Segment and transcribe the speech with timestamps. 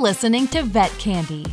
[0.00, 1.44] listening to Vet Candy.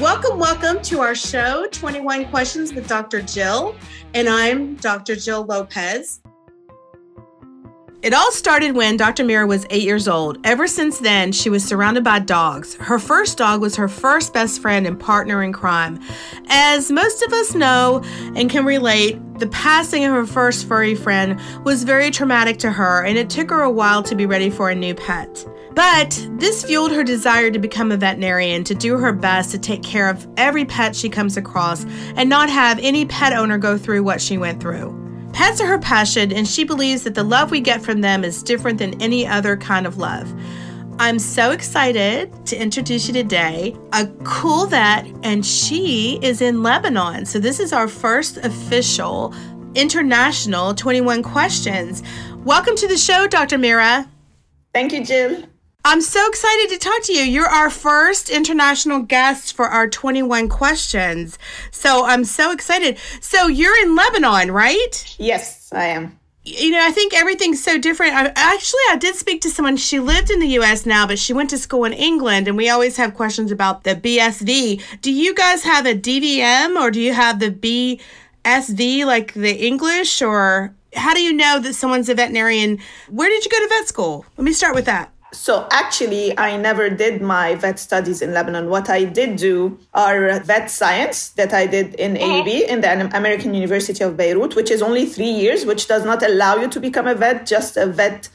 [0.00, 3.20] Welcome, welcome to our show, 21 Questions with Dr.
[3.22, 3.74] Jill.
[4.14, 5.16] And I'm Dr.
[5.16, 6.20] Jill Lopez.
[8.04, 9.24] It all started when Dr.
[9.24, 10.36] Mira was eight years old.
[10.44, 12.74] Ever since then, she was surrounded by dogs.
[12.74, 15.98] Her first dog was her first best friend and partner in crime.
[16.48, 18.02] As most of us know
[18.36, 23.02] and can relate, the passing of her first furry friend was very traumatic to her,
[23.04, 25.42] and it took her a while to be ready for a new pet.
[25.72, 29.82] But this fueled her desire to become a veterinarian, to do her best to take
[29.82, 31.86] care of every pet she comes across,
[32.16, 35.03] and not have any pet owner go through what she went through.
[35.34, 38.40] Pets are her passion, and she believes that the love we get from them is
[38.40, 40.32] different than any other kind of love.
[41.00, 47.26] I'm so excited to introduce you today a cool vet, and she is in Lebanon.
[47.26, 49.34] So, this is our first official
[49.74, 52.04] international 21 questions.
[52.44, 53.58] Welcome to the show, Dr.
[53.58, 54.08] Mira.
[54.72, 55.42] Thank you, Jill.
[55.86, 57.24] I'm so excited to talk to you.
[57.24, 61.38] You're our first international guest for our 21 questions.
[61.72, 62.96] So I'm so excited.
[63.20, 65.14] So you're in Lebanon, right?
[65.18, 66.18] Yes, I am.
[66.42, 68.14] You know, I think everything's so different.
[68.14, 69.76] I, actually, I did speak to someone.
[69.76, 70.86] She lived in the U.S.
[70.86, 73.94] now, but she went to school in England, and we always have questions about the
[73.94, 75.00] BSV.
[75.02, 80.22] Do you guys have a DVM or do you have the BSV, like the English,
[80.22, 82.78] or how do you know that someone's a veterinarian?
[83.10, 84.24] Where did you go to vet school?
[84.38, 85.13] Let me start with that.
[85.34, 88.68] So actually, I never did my vet studies in Lebanon.
[88.68, 92.26] What I did do are vet science that I did in uh-huh.
[92.26, 96.22] AUB in the American University of Beirut, which is only three years, which does not
[96.22, 98.28] allow you to become a vet, just a vet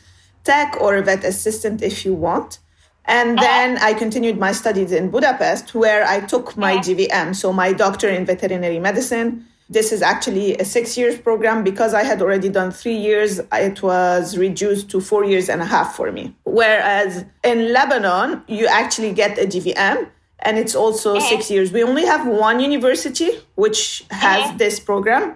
[0.43, 2.59] tech or a vet assistant if you want.
[3.05, 3.47] And uh-huh.
[3.47, 6.83] then I continued my studies in Budapest, where I took my uh-huh.
[6.83, 11.93] DVM, so my doctor in veterinary medicine this is actually a six years program because
[11.93, 13.39] I had already done three years.
[13.53, 16.35] It was reduced to four years and a half for me.
[16.43, 20.09] Whereas in Lebanon, you actually get a DVM
[20.39, 21.19] and it's also eh.
[21.19, 21.71] six years.
[21.71, 24.57] We only have one university which has eh.
[24.57, 25.35] this program.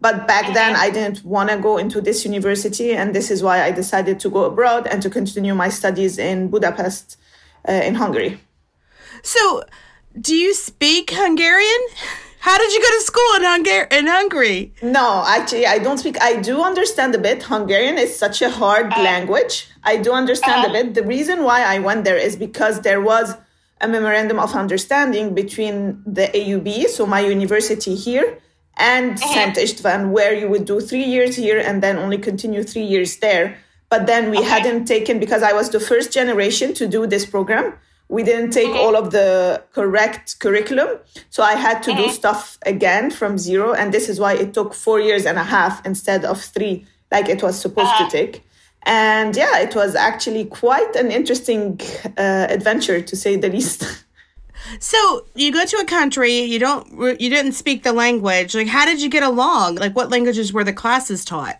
[0.00, 0.52] But back eh.
[0.52, 2.92] then, I didn't want to go into this university.
[2.92, 6.48] And this is why I decided to go abroad and to continue my studies in
[6.50, 7.16] Budapest,
[7.68, 8.40] uh, in Hungary.
[9.22, 9.64] So,
[10.20, 11.82] do you speak Hungarian?
[12.42, 14.74] How did you go to school in, Hungar- in Hungary?
[14.82, 16.20] No, actually, I don't speak.
[16.20, 17.44] I do understand a bit.
[17.44, 19.68] Hungarian is such a hard uh, language.
[19.84, 20.94] I do understand uh, a bit.
[20.94, 23.36] The reason why I went there is because there was
[23.80, 28.40] a memorandum of understanding between the AUB, so my university here,
[28.76, 32.64] and uh, Saint Istvan, where you would do three years here and then only continue
[32.64, 33.56] three years there.
[33.88, 34.48] But then we okay.
[34.48, 37.74] hadn't taken, because I was the first generation to do this program
[38.12, 38.84] we didn't take mm-hmm.
[38.84, 40.98] all of the correct curriculum.
[41.30, 42.02] So I had to mm-hmm.
[42.02, 43.72] do stuff again from zero.
[43.72, 47.30] And this is why it took four years and a half instead of three, like
[47.30, 48.10] it was supposed uh-huh.
[48.10, 48.44] to take.
[48.82, 51.80] And yeah, it was actually quite an interesting
[52.18, 53.82] uh, adventure to say the least.
[54.78, 56.86] So you go to a country you don't
[57.20, 58.54] you didn't speak the language.
[58.54, 59.74] Like how did you get along?
[59.74, 61.58] Like what languages were the classes taught?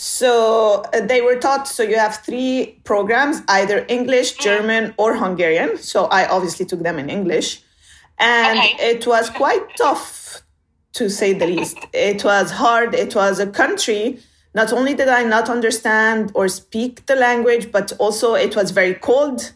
[0.00, 1.66] So uh, they were taught.
[1.66, 5.76] So you have three programs, either English, German, or Hungarian.
[5.76, 7.62] So I obviously took them in English.
[8.16, 8.90] And okay.
[8.90, 10.42] it was quite tough,
[10.92, 11.78] to say the least.
[11.92, 12.94] It was hard.
[12.94, 14.20] It was a country.
[14.54, 18.94] Not only did I not understand or speak the language, but also it was very
[18.94, 19.52] cold.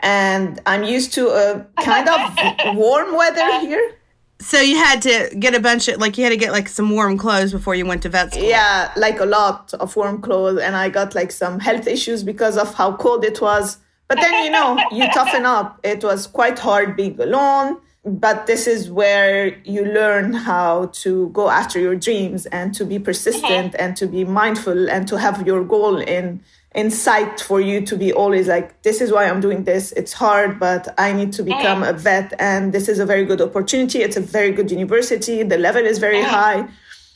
[0.00, 3.94] And I'm used to a kind of warm weather here.
[4.38, 6.90] So you had to get a bunch of like you had to get like some
[6.90, 8.44] warm clothes before you went to vet school.
[8.44, 12.56] Yeah, like a lot of warm clothes, and I got like some health issues because
[12.56, 13.78] of how cold it was.
[14.08, 15.80] But then you know you toughen up.
[15.82, 21.50] It was quite hard being alone, but this is where you learn how to go
[21.50, 23.84] after your dreams and to be persistent uh-huh.
[23.84, 26.40] and to be mindful and to have your goal in
[26.76, 29.92] insight for you to be always like this is why i'm doing this.
[29.92, 33.40] It's hard but i need to become a vet and this is a very good
[33.40, 34.02] opportunity.
[34.02, 35.42] It's a very good university.
[35.42, 36.68] The level is very high.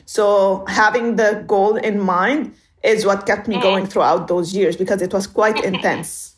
[0.07, 5.03] So having the goal in mind is what kept me going throughout those years because
[5.03, 6.35] it was quite intense.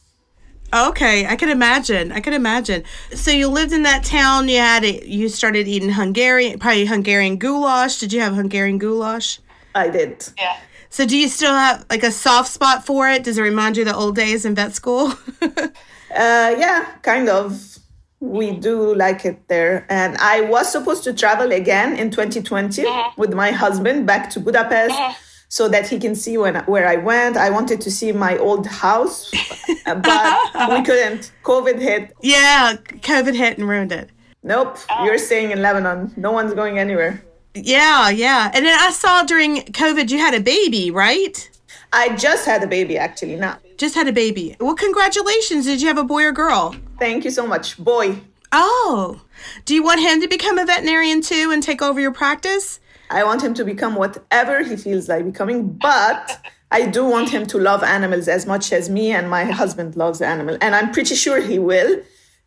[0.75, 2.83] Okay i can imagine i can imagine.
[3.15, 7.37] So you lived in that town you had it you started eating hungarian probably hungarian
[7.37, 7.99] goulash.
[8.01, 9.39] Did you have hungarian goulash?
[9.75, 10.29] I did.
[10.37, 10.57] Yeah
[10.93, 13.25] so do you still have like a soft spot for it?
[13.25, 15.15] Does it remind you of the old days in vet school?
[15.43, 15.65] uh,
[16.11, 17.79] yeah, kind of.
[18.21, 19.87] We do like it there.
[19.89, 23.11] And I was supposed to travel again in 2020 uh-huh.
[23.17, 24.95] with my husband back to Budapest
[25.49, 27.39] so that he can see when where I went.
[27.39, 29.31] I wanted to see my old house,
[29.87, 30.05] but
[30.71, 31.33] we couldn't.
[31.43, 32.13] COVID hit.
[32.21, 34.11] Yeah, COVID hit and ruined it.
[34.43, 36.13] Nope, you're staying in Lebanon.
[36.17, 37.25] No one's going anywhere.
[37.55, 38.51] Yeah, yeah.
[38.55, 41.51] And then I saw during COVID you had a baby, right?
[41.93, 43.59] I just had a baby actually now.
[43.77, 44.57] Just had a baby.
[44.61, 45.67] Well, congratulations.
[45.67, 46.75] Did you have a boy or girl?
[46.99, 47.77] Thank you so much.
[47.77, 48.21] Boy.
[48.53, 49.21] Oh.
[49.65, 52.81] Do you want him to become a veterinarian too and take over your practice?
[53.11, 57.47] I want him to become whatever he feels like becoming, but I do want him
[57.49, 60.59] to love animals as much as me and my husband loves animals.
[60.63, 62.01] And I'm pretty sure he will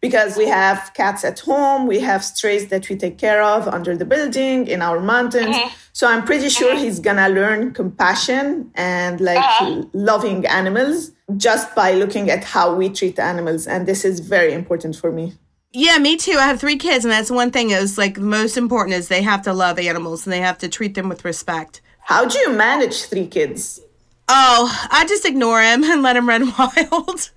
[0.07, 3.93] because we have cats at home, we have strays that we take care of under
[3.97, 5.55] the building in our mountains.
[5.55, 5.75] Mm-hmm.
[5.93, 6.83] So I'm pretty sure mm-hmm.
[6.83, 9.83] he's gonna learn compassion and like uh-huh.
[9.93, 13.65] loving animals just by looking at how we treat animals.
[13.65, 15.33] And this is very important for me.
[15.71, 16.37] Yeah, me too.
[16.39, 19.41] I have three kids, and that's one thing is like most important is they have
[19.41, 21.81] to love animals and they have to treat them with respect.
[21.99, 23.81] How do you manage three kids?
[24.27, 27.29] Oh, I just ignore him and let him run wild.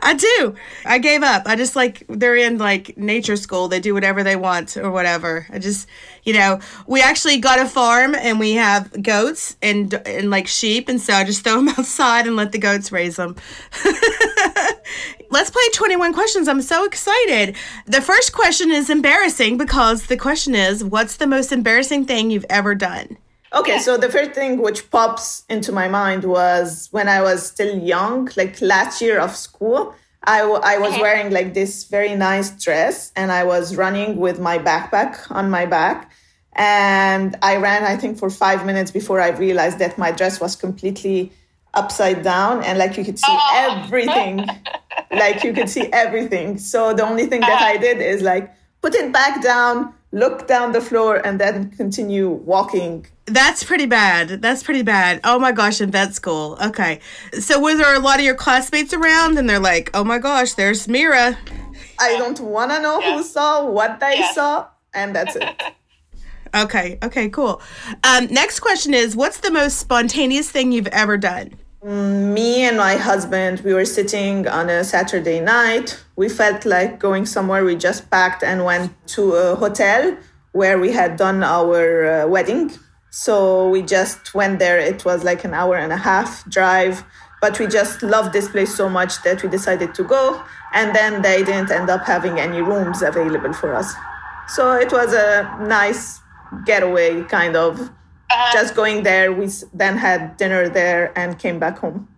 [0.00, 0.54] I do.
[0.84, 1.42] I gave up.
[1.46, 3.68] I just like they're in like nature school.
[3.68, 5.46] They do whatever they want or whatever.
[5.50, 5.88] I just,
[6.22, 10.88] you know, we actually got a farm and we have goats and and like sheep,
[10.88, 13.36] and so I just throw them outside and let the goats raise them.
[15.30, 16.46] Let's play 21 questions.
[16.46, 17.56] I'm so excited.
[17.86, 22.46] The first question is embarrassing because the question is, what's the most embarrassing thing you've
[22.48, 23.18] ever done?
[23.56, 27.78] Okay, so the first thing which pops into my mind was when I was still
[27.78, 29.94] young, like last year of school,
[30.24, 34.38] I, w- I was wearing like this very nice dress and I was running with
[34.38, 36.12] my backpack on my back.
[36.52, 40.54] And I ran, I think, for five minutes before I realized that my dress was
[40.54, 41.32] completely
[41.72, 43.80] upside down and like you could see oh.
[43.80, 44.46] everything.
[45.10, 46.58] like you could see everything.
[46.58, 47.72] So the only thing that uh-huh.
[47.72, 52.28] I did is like put it back down, look down the floor, and then continue
[52.28, 54.40] walking that's pretty bad.
[54.40, 55.20] That's pretty bad.
[55.24, 56.56] Oh my gosh, in vet school.
[56.64, 57.00] Okay.
[57.38, 60.54] So were there a lot of your classmates around and they're like, oh my gosh,
[60.54, 61.36] there's Mira.
[61.98, 63.16] I don't want to know yeah.
[63.16, 64.32] who saw what they yeah.
[64.32, 65.62] saw, and that's it.
[66.54, 66.98] okay.
[67.02, 67.60] Okay, cool.
[68.04, 71.54] Um, next question is what's the most spontaneous thing you've ever done?
[71.82, 76.02] Mm, me and my husband, we were sitting on a Saturday night.
[76.16, 77.64] We felt like going somewhere.
[77.64, 80.16] We just packed and went to a hotel
[80.52, 82.72] where we had done our uh, wedding
[83.16, 84.78] so we just went there.
[84.78, 87.02] It was like an hour and a half drive,
[87.40, 90.44] but we just loved this place so much that we decided to go.
[90.74, 93.94] And then they didn't end up having any rooms available for us.
[94.48, 96.20] So it was a nice
[96.66, 97.90] getaway, kind of.
[98.30, 99.32] Uh, just going there.
[99.32, 102.08] We then had dinner there and came back home.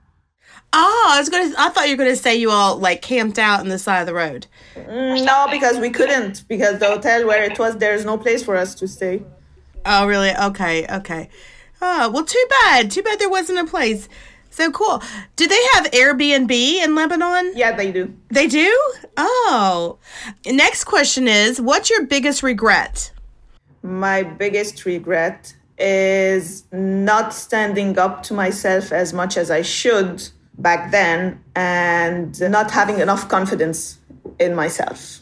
[0.72, 1.54] Oh, I was gonna.
[1.56, 4.06] I thought you were gonna say you all like camped out on the side of
[4.08, 4.48] the road.
[4.74, 6.42] Mm, no, because we couldn't.
[6.48, 9.22] Because the hotel where it was, there's no place for us to stay.
[9.90, 10.36] Oh, really?
[10.36, 11.30] Okay, okay.
[11.80, 12.90] Oh, well, too bad.
[12.90, 14.06] Too bad there wasn't a place.
[14.50, 15.02] So cool.
[15.36, 17.52] Do they have Airbnb in Lebanon?
[17.54, 18.12] Yeah, they do.
[18.28, 18.70] They do?
[19.16, 19.98] Oh.
[20.44, 23.12] Next question is What's your biggest regret?
[23.82, 30.90] My biggest regret is not standing up to myself as much as I should back
[30.90, 33.98] then and not having enough confidence
[34.38, 35.20] in myself.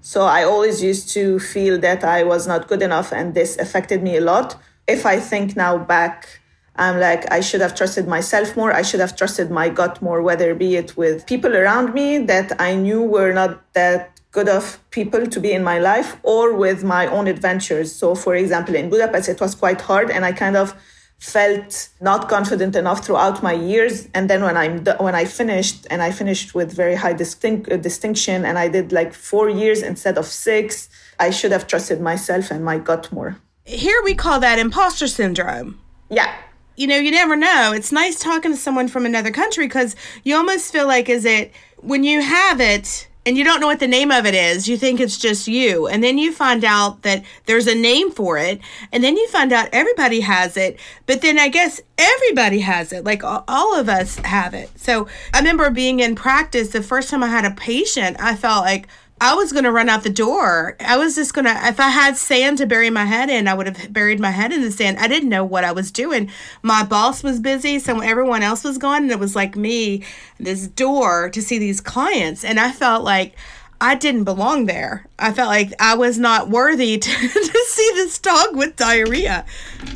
[0.00, 4.02] So I always used to feel that I was not good enough, and this affected
[4.02, 4.56] me a lot.
[4.86, 6.40] If I think now back,
[6.76, 8.72] I'm like, I should have trusted myself more.
[8.72, 12.60] I should have trusted my gut more, whether be it with people around me that
[12.60, 16.84] I knew were not that good of people to be in my life or with
[16.84, 17.94] my own adventures.
[17.94, 20.74] So, for example, in Budapest, it was quite hard, and I kind of
[21.18, 24.08] felt not confident enough throughout my years.
[24.14, 27.76] And then when i'm when i finished and i finished with very high distinct, uh,
[27.76, 32.50] distinction and i did like 4 years instead of 6 i should have trusted myself
[32.50, 33.36] and my gut more.
[33.64, 35.80] Here we call that imposter syndrome.
[36.08, 36.32] Yeah.
[36.76, 37.72] You know you never know.
[37.74, 41.52] It's nice talking to someone from another country because you almost feel like is it
[41.78, 44.66] when you have it and you don't know what the name of it is.
[44.66, 45.86] You think it's just you.
[45.86, 48.58] And then you find out that there's a name for it.
[48.90, 50.80] And then you find out everybody has it.
[51.04, 53.04] But then I guess everybody has it.
[53.04, 54.70] Like all of us have it.
[54.78, 58.64] So I remember being in practice the first time I had a patient, I felt
[58.64, 58.88] like,
[59.20, 60.76] I was going to run out the door.
[60.80, 63.54] I was just going to, if I had sand to bury my head in, I
[63.54, 64.98] would have buried my head in the sand.
[64.98, 66.30] I didn't know what I was doing.
[66.62, 70.04] My boss was busy, so everyone else was gone, and it was like me,
[70.38, 72.44] this door to see these clients.
[72.44, 73.34] And I felt like
[73.80, 75.06] I didn't belong there.
[75.18, 79.44] I felt like I was not worthy to, to see this dog with diarrhea.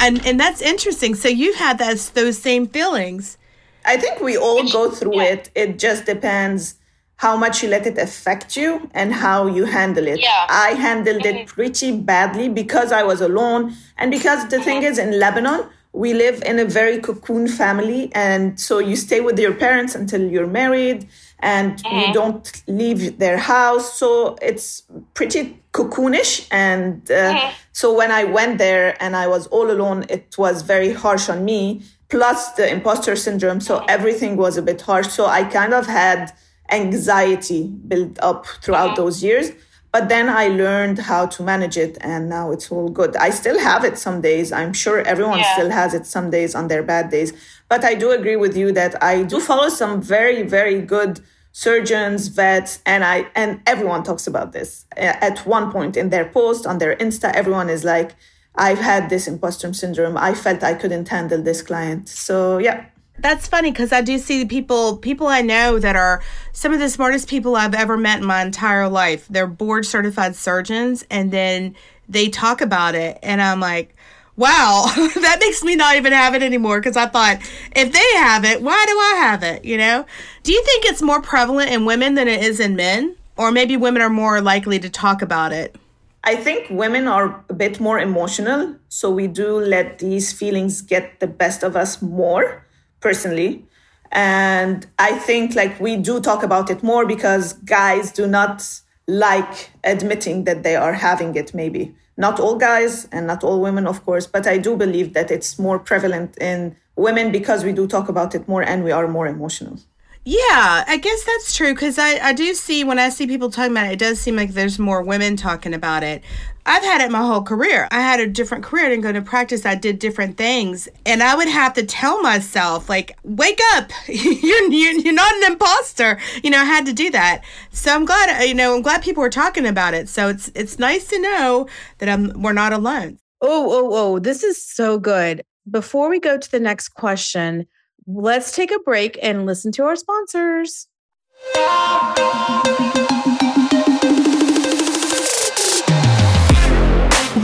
[0.00, 1.14] And, and that's interesting.
[1.14, 3.38] So you've had that, those same feelings.
[3.84, 5.50] I think we all go through it.
[5.54, 6.76] It just depends
[7.16, 10.20] how much you let it affect you and how you handle it.
[10.20, 10.46] Yeah.
[10.48, 11.38] I handled mm-hmm.
[11.38, 13.74] it pretty badly because I was alone.
[13.96, 14.64] And because the mm-hmm.
[14.64, 18.10] thing is, in Lebanon, we live in a very cocoon family.
[18.14, 21.98] And so you stay with your parents until you're married and mm-hmm.
[21.98, 23.98] you don't leave their house.
[23.98, 24.82] So it's
[25.14, 26.48] pretty cocoonish.
[26.50, 27.54] And uh, mm-hmm.
[27.72, 31.44] so when I went there and I was all alone, it was very harsh on
[31.44, 33.60] me, plus the imposter syndrome.
[33.60, 33.90] So mm-hmm.
[33.90, 35.08] everything was a bit harsh.
[35.08, 36.32] So I kind of had
[36.72, 39.52] anxiety built up throughout those years.
[39.92, 43.14] But then I learned how to manage it, and now it's all good.
[43.16, 44.50] I still have it some days.
[44.50, 45.52] I'm sure everyone yeah.
[45.52, 47.34] still has it some days on their bad days.
[47.68, 51.20] But I do agree with you that I do follow some very, very good
[51.52, 54.86] surgeons, vets, and I and everyone talks about this.
[54.96, 58.14] At one point in their post on their Insta, everyone is like,
[58.54, 60.16] I've had this imposter syndrome.
[60.16, 62.08] I felt I couldn't handle this client.
[62.08, 62.86] So yeah,
[63.18, 66.88] that's funny because I do see people people I know that are some of the
[66.88, 69.26] smartest people I've ever met in my entire life.
[69.28, 71.76] They're board certified surgeons and then
[72.08, 73.94] they talk about it and I'm like,
[74.36, 77.38] wow, that makes me not even have it anymore because I thought
[77.76, 80.06] if they have it, why do I have it, you know?
[80.42, 83.16] Do you think it's more prevalent in women than it is in men?
[83.36, 85.76] Or maybe women are more likely to talk about it?
[86.22, 91.18] I think women are a bit more emotional, so we do let these feelings get
[91.18, 92.61] the best of us more
[93.02, 93.66] personally.
[94.10, 99.70] And I think like we do talk about it more because guys do not like
[99.84, 101.94] admitting that they are having it, maybe.
[102.16, 105.58] Not all guys and not all women, of course, but I do believe that it's
[105.58, 109.26] more prevalent in women because we do talk about it more and we are more
[109.26, 109.78] emotional.
[110.24, 113.72] Yeah, I guess that's true because I, I do see when I see people talking
[113.72, 116.22] about it, it does seem like there's more women talking about it.
[116.64, 117.88] I've had it my whole career.
[117.90, 118.86] I had a different career.
[118.86, 119.66] I didn't go to practice.
[119.66, 120.88] I did different things.
[121.04, 123.90] And I would have to tell myself, like, wake up.
[124.08, 126.18] you're, you're, you're not an imposter.
[126.44, 127.42] You know, I had to do that.
[127.70, 130.08] So I'm glad, uh, you know, I'm glad people were talking about it.
[130.08, 133.18] So it's it's nice to know that I'm we're not alone.
[133.40, 135.42] Oh, oh, oh, this is so good.
[135.68, 137.66] Before we go to the next question,
[138.06, 140.86] let's take a break and listen to our sponsors.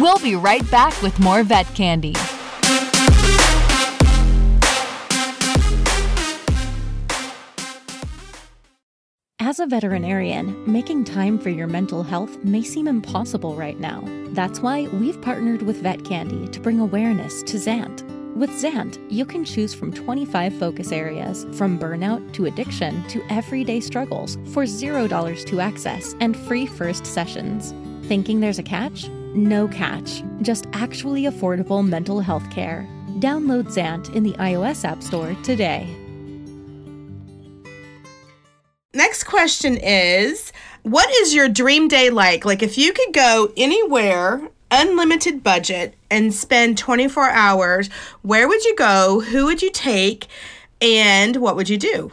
[0.00, 2.14] We'll be right back with more vet candy.
[9.40, 14.04] As a veterinarian, making time for your mental health may seem impossible right now.
[14.28, 18.02] That's why we've partnered with Vet Candy to bring awareness to Zant.
[18.36, 23.80] With Zant, you can choose from 25 focus areas, from burnout to addiction to everyday
[23.80, 27.72] struggles, for $0 to access and free first sessions.
[28.06, 29.08] Thinking there's a catch?
[29.34, 32.88] No catch, just actually affordable mental health care.
[33.18, 35.86] Download Zant in the iOS App Store today.
[38.94, 42.44] Next question is What is your dream day like?
[42.44, 47.90] Like, if you could go anywhere, unlimited budget, and spend 24 hours,
[48.22, 49.20] where would you go?
[49.20, 50.26] Who would you take?
[50.80, 52.12] And what would you do?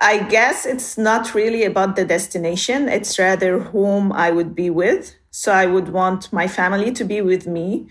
[0.00, 5.14] I guess it's not really about the destination, it's rather whom I would be with.
[5.30, 7.88] So I would want my family to be with me.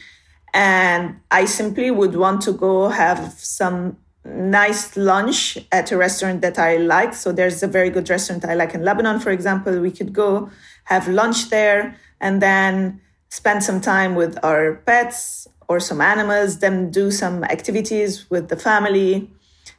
[0.54, 6.60] And I simply would want to go have some nice lunch at a restaurant that
[6.60, 7.14] I like.
[7.14, 9.80] So there's a very good restaurant I like in Lebanon, for example.
[9.80, 10.50] We could go
[10.86, 16.90] have lunch there and then spend some time with our pets or some animals, then
[16.90, 19.30] do some activities with the family,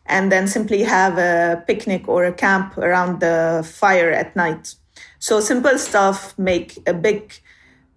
[0.07, 4.75] and then simply have a picnic or a camp around the fire at night.
[5.19, 7.35] So simple stuff make a big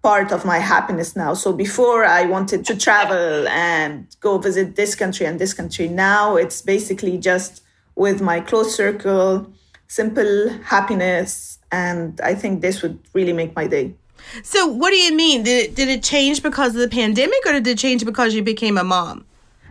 [0.04, 1.32] part of my happiness now.
[1.32, 5.88] So before I wanted to travel and go visit this country and this country.
[5.88, 7.62] Now it's basically just
[7.96, 9.50] with my close circle,
[9.88, 11.58] simple happiness.
[11.72, 13.94] And I think this would really make my day.
[14.42, 15.42] So what do you mean?
[15.42, 18.42] Did it, did it change because of the pandemic or did it change because you
[18.42, 19.24] became a mom?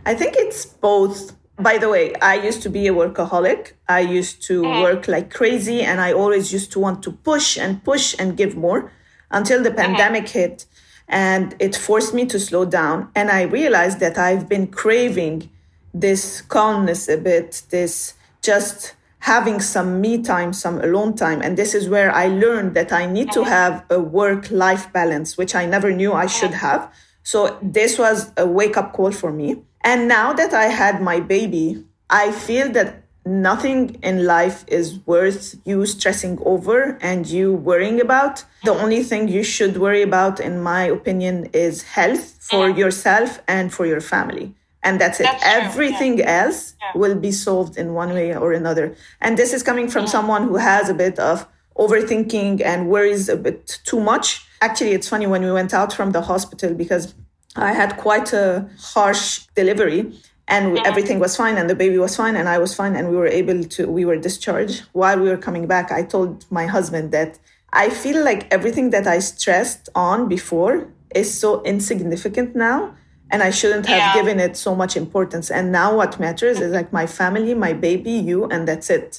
[0.04, 1.36] I think it's both.
[1.56, 3.74] By the way, I used to be a workaholic.
[3.88, 4.82] I used to mm-hmm.
[4.82, 8.56] work like crazy and I always used to want to push and push and give
[8.56, 8.90] more
[9.30, 9.82] until the uh-huh.
[9.82, 10.66] pandemic hit
[11.08, 13.10] and it forced me to slow down.
[13.14, 15.50] And I realized that I've been craving
[15.92, 21.40] this calmness a bit, this just having some me time, some alone time.
[21.40, 23.50] And this is where I learned that I need to uh-huh.
[23.50, 26.28] have a work life balance, which I never knew I uh-huh.
[26.28, 26.92] should have.
[27.22, 29.62] So this was a wake up call for me.
[29.82, 35.54] And now that I had my baby, I feel that nothing in life is worth
[35.64, 38.44] you stressing over and you worrying about.
[38.64, 42.76] The only thing you should worry about, in my opinion, is health for yeah.
[42.76, 44.54] yourself and for your family.
[44.82, 45.24] And that's it.
[45.24, 46.44] That's Everything yeah.
[46.44, 47.00] else yeah.
[47.00, 48.94] will be solved in one way or another.
[49.20, 51.46] And this is coming from someone who has a bit of
[51.78, 54.46] overthinking and worries a bit too much.
[54.60, 57.14] Actually, it's funny when we went out from the hospital because
[57.56, 60.12] I had quite a harsh delivery
[60.48, 63.16] and everything was fine and the baby was fine and i was fine and we
[63.16, 64.82] were able to we were discharged.
[64.92, 67.38] While we were coming back i told my husband that
[67.72, 70.74] i feel like everything that i stressed on before
[71.14, 72.94] is so insignificant now
[73.30, 74.14] and i shouldn't have Yeah.
[74.18, 75.46] given it so much importance.
[75.56, 79.10] And now what matters is like my family my baby you and that's it.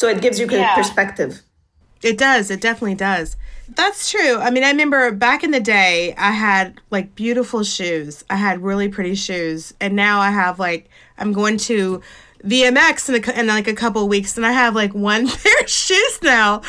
[0.00, 0.74] So it gives you Yeah.
[0.80, 1.32] perspective
[2.02, 2.50] It does.
[2.50, 3.36] It definitely does.
[3.68, 4.36] That's true.
[4.38, 8.24] I mean, I remember back in the day, I had like beautiful shoes.
[8.28, 12.02] I had really pretty shoes, and now I have like I'm going to
[12.44, 15.68] VMX in, a, in like a couple weeks, and I have like one pair of
[15.68, 16.62] shoes now.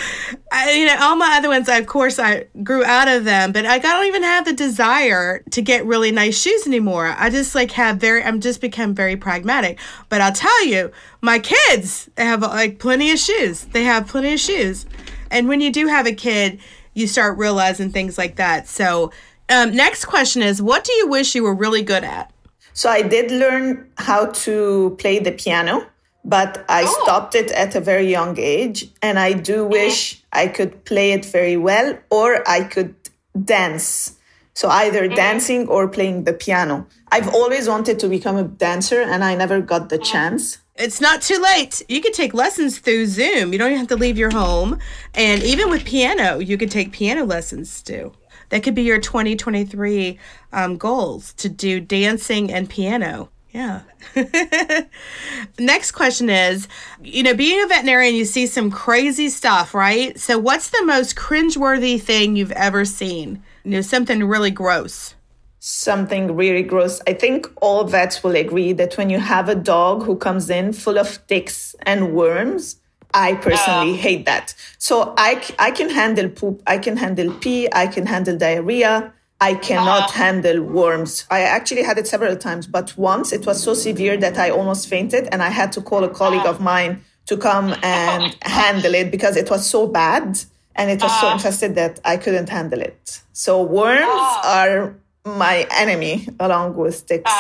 [0.51, 3.51] I, you know, all my other ones, I, of course, I grew out of them,
[3.51, 7.15] but I don't even have the desire to get really nice shoes anymore.
[7.17, 8.23] I just like have very.
[8.23, 9.79] I'm just become very pragmatic.
[10.09, 13.65] But I'll tell you, my kids have like plenty of shoes.
[13.65, 14.85] They have plenty of shoes.
[15.33, 16.59] And when you do have a kid,
[16.93, 18.67] you start realizing things like that.
[18.67, 19.11] So,
[19.49, 22.31] um, next question is what do you wish you were really good at?
[22.73, 25.85] So I did learn how to play the piano,
[26.23, 28.89] but I stopped it at a very young age.
[29.01, 32.95] And I do wish I could play it very well or I could
[33.43, 34.15] dance.
[34.55, 36.87] So either dancing or playing the piano.
[37.11, 40.59] I've always wanted to become a dancer and I never got the chance.
[40.75, 41.83] It's not too late.
[41.87, 43.53] You could take lessons through Zoom.
[43.53, 44.79] You don't even have to leave your home.
[45.13, 48.13] And even with piano, you could take piano lessons too.
[48.49, 50.19] That could be your 2023
[50.51, 53.29] um, goals to do dancing and piano.
[53.51, 53.81] Yeah.
[55.59, 56.67] Next question is
[57.01, 60.19] you know, being a veterinarian, you see some crazy stuff, right?
[60.19, 63.43] So, what's the most cringeworthy thing you've ever seen?
[63.63, 65.13] You know, something really gross.
[65.65, 66.99] Something really gross.
[67.07, 70.73] I think all vets will agree that when you have a dog who comes in
[70.73, 72.81] full of ticks and worms,
[73.13, 74.53] I personally hate that.
[74.77, 79.13] So I, I can handle poop, I can handle pee, I can handle diarrhea.
[79.39, 80.23] I cannot uh-huh.
[80.23, 81.25] handle worms.
[81.31, 84.89] I actually had it several times, but once it was so severe that I almost
[84.89, 86.63] fainted and I had to call a colleague of uh-huh.
[86.63, 90.43] mine to come and handle it because it was so bad
[90.75, 91.35] and it was so uh-huh.
[91.35, 93.21] infested that I couldn't handle it.
[93.31, 97.31] So worms are my enemy along with ticks.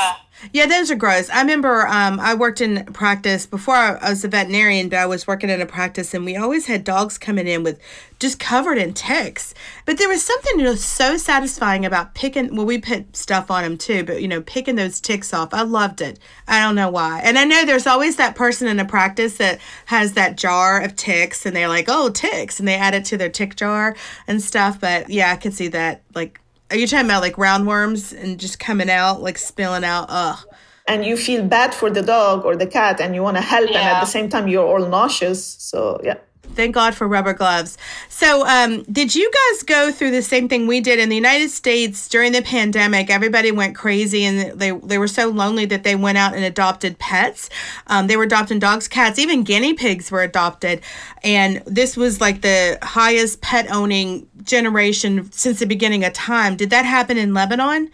[0.51, 1.29] Yeah, those are gross.
[1.29, 5.27] I remember um, I worked in practice before I was a veterinarian, but I was
[5.27, 7.79] working in a practice and we always had dogs coming in with
[8.19, 9.53] just covered in ticks.
[9.85, 13.63] But there was something you know, so satisfying about picking, well, we put stuff on
[13.63, 15.53] them too, but you know, picking those ticks off.
[15.53, 16.19] I loved it.
[16.47, 17.21] I don't know why.
[17.23, 20.95] And I know there's always that person in a practice that has that jar of
[20.95, 23.95] ticks and they're like, oh, ticks, and they add it to their tick jar
[24.27, 24.79] and stuff.
[24.79, 26.01] But yeah, I could see that.
[26.15, 30.05] Like, are you talking about like roundworms and just coming out, like spilling out?
[30.09, 30.39] Ugh.
[30.87, 33.67] And you feel bad for the dog or the cat and you want to help,
[33.67, 35.45] and at the same time, you're all nauseous.
[35.45, 36.17] So, yeah.
[36.55, 37.77] Thank God for rubber gloves.
[38.09, 41.49] So, um, did you guys go through the same thing we did in the United
[41.49, 43.09] States during the pandemic?
[43.09, 46.99] Everybody went crazy and they they were so lonely that they went out and adopted
[46.99, 47.49] pets.
[47.87, 50.81] Um, they were adopting dogs, cats, even guinea pigs were adopted,
[51.23, 56.55] and this was like the highest pet owning generation since the beginning of time.
[56.55, 57.89] Did that happen in Lebanon?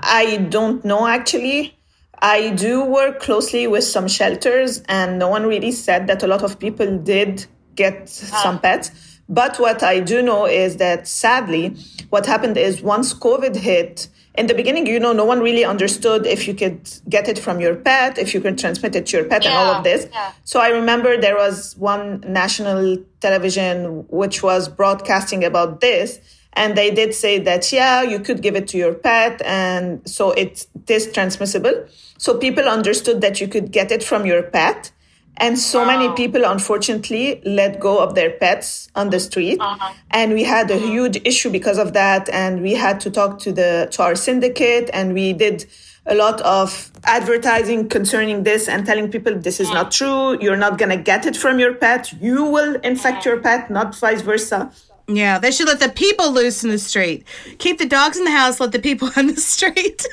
[0.00, 1.78] I don't know actually.
[2.20, 6.42] I do work closely with some shelters, and no one really said that a lot
[6.42, 8.40] of people did get ah.
[8.42, 8.90] some pets.
[9.28, 11.76] But what I do know is that sadly,
[12.10, 16.26] what happened is once COVID hit, in the beginning, you know, no one really understood
[16.26, 19.26] if you could get it from your pet, if you could transmit it to your
[19.26, 20.08] pet, and all of this.
[20.10, 20.32] yeah.
[20.42, 26.18] So I remember there was one national television which was broadcasting about this.
[26.56, 29.42] And they did say that, yeah, you could give it to your pet.
[29.44, 31.86] And so it is transmissible.
[32.18, 34.92] So people understood that you could get it from your pet.
[35.36, 39.60] And so many people, unfortunately, let go of their pets on the street.
[39.60, 39.92] Uh-huh.
[40.10, 40.86] And we had a mm-hmm.
[40.86, 42.28] huge issue because of that.
[42.28, 45.66] And we had to talk to the to our syndicate and we did
[46.06, 49.96] a lot of advertising concerning this and telling people this is not mm.
[49.98, 50.38] true.
[50.40, 52.12] You're not going to get it from your pet.
[52.20, 53.24] You will infect mm.
[53.26, 54.70] your pet, not vice versa.
[55.06, 57.26] Yeah, they should let the people loose in the street.
[57.58, 60.06] Keep the dogs in the house, let the people on the street.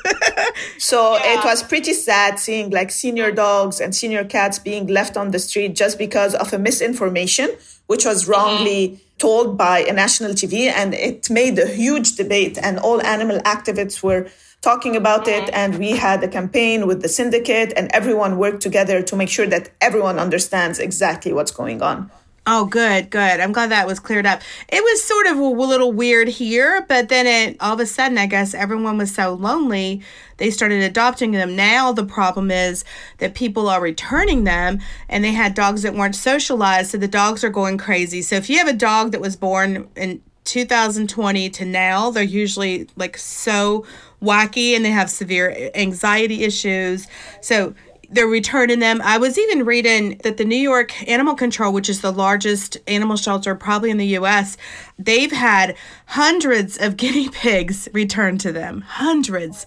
[0.78, 5.32] So it was pretty sad seeing like senior dogs and senior cats being left on
[5.32, 7.52] the street just because of a misinformation,
[7.88, 8.32] which was mm-hmm.
[8.32, 10.68] wrongly told by a national TV.
[10.68, 14.28] And it made a huge debate, and all animal activists were
[14.62, 15.44] talking about it.
[15.44, 15.56] Mm-hmm.
[15.56, 19.48] And we had a campaign with the syndicate, and everyone worked together to make sure
[19.48, 22.12] that everyone understands exactly what's going on.
[22.48, 23.40] Oh, good, good.
[23.40, 24.42] I'm glad that was cleared up.
[24.68, 28.18] It was sort of a little weird here, but then it all of a sudden,
[28.18, 30.02] I guess everyone was so lonely,
[30.38, 31.56] they started adopting them.
[31.56, 32.84] Now the problem is
[33.20, 37.44] that people are returning them, and they had dogs that weren't socialized, so the dogs
[37.44, 38.24] are going crazy.
[38.24, 42.88] So if you have a dog that was born in 2020 to now, they're usually
[42.96, 43.86] like so
[44.20, 47.08] wacky and they have severe anxiety issues.
[47.42, 47.76] So
[48.12, 49.02] they're returning them.
[49.04, 53.18] I was even reading that the New York Animal Control, which is the largest animal
[53.18, 54.58] shelter probably in the US,
[55.00, 55.76] they've had
[56.08, 58.82] hundreds of guinea pigs returned to them.
[58.82, 59.66] Hundreds.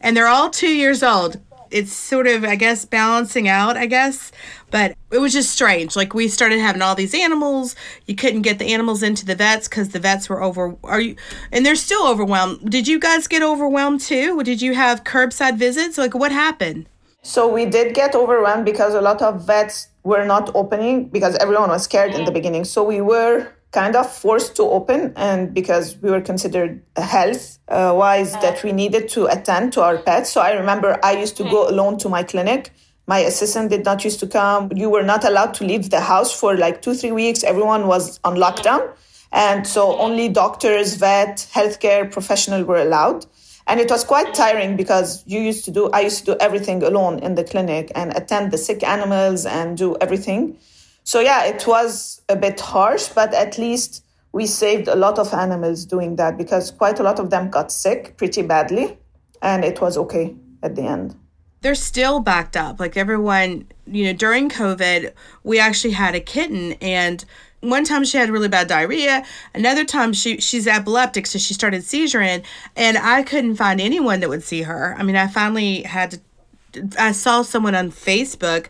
[0.00, 4.32] And they're all two years old it's sort of, I guess, balancing out, I guess.
[4.70, 5.96] But it was just strange.
[5.96, 7.76] Like we started having all these animals.
[8.06, 10.76] You couldn't get the animals into the vets because the vets were over.
[10.84, 11.16] Are you?
[11.52, 12.70] And they're still overwhelmed.
[12.70, 14.42] Did you guys get overwhelmed too?
[14.42, 15.98] Did you have curbside visits?
[15.98, 16.88] Like what happened?
[17.26, 21.70] So we did get overwhelmed because a lot of vets were not opening because everyone
[21.70, 22.34] was scared in the mm.
[22.34, 22.64] beginning.
[22.64, 27.92] So we were kind of forced to open and because we were considered health uh,
[27.96, 30.30] wise that we needed to attend to our pets.
[30.30, 31.70] So i remember i used to go mm.
[31.70, 32.70] alone to my clinic.
[33.08, 34.70] My assistant did not used to come.
[34.72, 37.42] You were not allowed to leave the house for like two three weeks.
[37.42, 38.42] Everyone was on mm.
[38.44, 38.88] lockdown.
[39.32, 43.26] And so only doctors vet healthcare professional were allowed
[43.68, 46.82] and it was quite tiring because you used to do i used to do everything
[46.82, 50.56] alone in the clinic and attend the sick animals and do everything
[51.06, 55.32] so yeah, it was a bit harsh, but at least we saved a lot of
[55.32, 58.98] animals doing that because quite a lot of them got sick pretty badly
[59.40, 61.14] and it was okay at the end.
[61.60, 62.80] They're still backed up.
[62.80, 65.12] Like everyone, you know, during COVID,
[65.44, 67.24] we actually had a kitten and
[67.66, 69.24] one time she had really bad diarrhea
[69.54, 72.44] another time she she's epileptic so she started seizuring
[72.76, 76.20] and i couldn't find anyone that would see her i mean i finally had to
[76.98, 78.66] i saw someone on facebook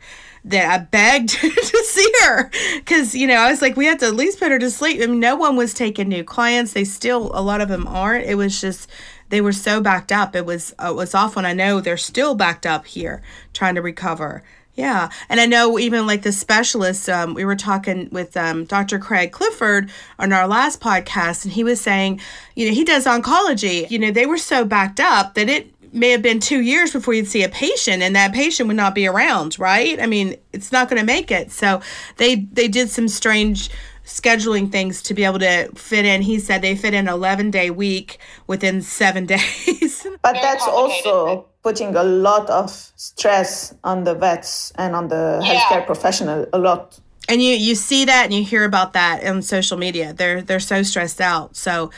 [0.47, 4.07] that I begged to see her because you know I was like we have to
[4.07, 5.03] at least put her to sleep.
[5.03, 6.73] I mean, no one was taking new clients.
[6.73, 8.27] They still a lot of them aren't.
[8.27, 8.89] It was just
[9.29, 10.37] they were so backed up.
[10.37, 11.41] It was it was awful.
[11.41, 14.43] And I know they're still backed up here trying to recover.
[14.77, 17.09] Yeah, and I know even like the specialists.
[17.09, 18.99] Um, we were talking with um, Dr.
[18.99, 22.21] Craig Clifford on our last podcast, and he was saying,
[22.55, 23.91] you know, he does oncology.
[23.91, 27.15] You know, they were so backed up that it may have been two years before
[27.15, 30.71] you'd see a patient and that patient would not be around right i mean it's
[30.71, 31.81] not going to make it so
[32.17, 33.71] they they did some strange
[34.07, 37.71] scheduling things to be able to fit in he said they fit in 11 day
[37.71, 44.73] week within seven days but that's also putting a lot of stress on the vets
[44.77, 45.59] and on the yeah.
[45.59, 49.43] healthcare professional a lot and you you see that and you hear about that on
[49.43, 51.91] social media they're they're so stressed out so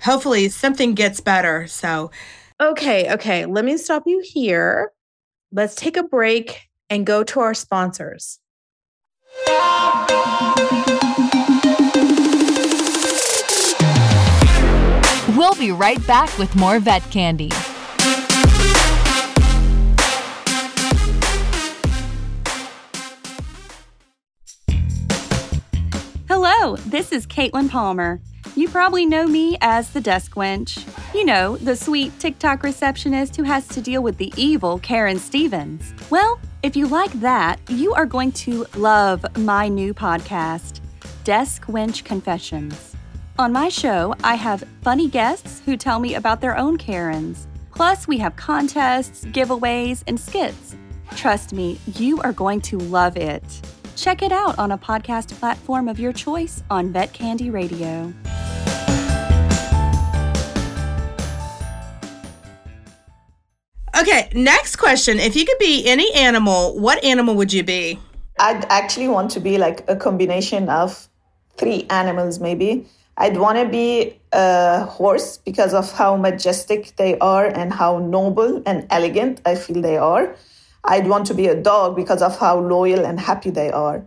[0.00, 2.10] hopefully something gets better so
[2.58, 3.44] Okay, okay.
[3.44, 4.92] Let me stop you here.
[5.52, 8.38] Let's take a break and go to our sponsors.
[15.30, 17.50] We'll be right back with more vet candy.
[26.28, 28.20] Hello, this is Caitlin Palmer.
[28.54, 30.86] You probably know me as the desk wench.
[31.12, 35.92] You know, the sweet TikTok receptionist who has to deal with the evil Karen Stevens.
[36.08, 40.80] Well, if you like that, you are going to love my new podcast,
[41.24, 42.95] Desk Wench Confessions.
[43.38, 47.46] On my show, I have funny guests who tell me about their own Karens.
[47.74, 50.74] Plus, we have contests, giveaways, and skits.
[51.16, 53.44] Trust me, you are going to love it.
[53.94, 58.10] Check it out on a podcast platform of your choice on Vet Candy Radio.
[64.00, 65.20] Okay, next question.
[65.20, 67.98] If you could be any animal, what animal would you be?
[68.38, 71.06] I'd actually want to be like a combination of
[71.58, 72.86] three animals, maybe.
[73.18, 78.62] I'd want to be a horse because of how majestic they are and how noble
[78.66, 80.36] and elegant I feel they are.
[80.84, 84.04] I'd want to be a dog because of how loyal and happy they are.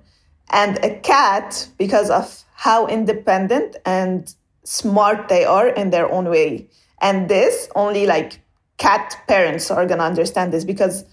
[0.51, 6.67] And a cat because of how independent and smart they are in their own way.
[7.01, 8.41] And this only like
[8.77, 11.05] cat parents are going to understand this because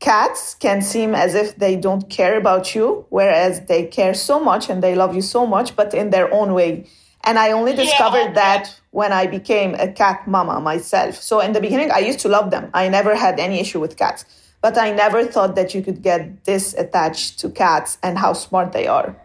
[0.00, 4.68] cats can seem as if they don't care about you, whereas they care so much
[4.68, 6.86] and they love you so much, but in their own way.
[7.24, 8.42] And I only discovered yeah.
[8.42, 11.16] that when I became a cat mama myself.
[11.16, 12.70] So in the beginning, I used to love them.
[12.74, 14.24] I never had any issue with cats,
[14.60, 18.72] but I never thought that you could get this attached to cats and how smart
[18.72, 19.16] they are.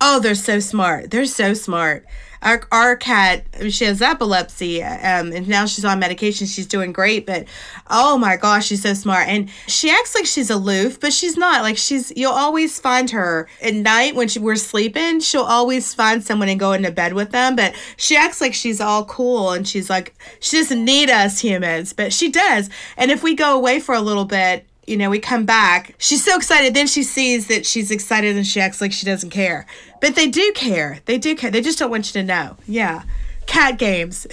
[0.00, 1.10] Oh, they're so smart.
[1.10, 2.06] They're so smart
[2.42, 6.46] our, our cat she has epilepsy um, and now she's on medication.
[6.46, 7.46] She's doing great but
[7.88, 9.28] oh my gosh she's so smart.
[9.28, 11.62] And she acts like she's aloof but she's not.
[11.62, 13.48] Like she's you'll always find her.
[13.62, 17.30] At night when she, we're sleeping she'll always find someone and go into bed with
[17.30, 21.40] them but she acts like she's all cool and she's like she doesn't need us
[21.40, 22.68] humans but she does.
[22.96, 25.94] And if we go away for a little bit you know, we come back.
[25.98, 26.74] She's so excited.
[26.74, 29.66] Then she sees that she's excited and she acts like she doesn't care.
[30.00, 31.00] But they do care.
[31.04, 31.50] They do care.
[31.50, 32.56] They just don't want you to know.
[32.66, 33.02] Yeah.
[33.46, 34.26] Cat games.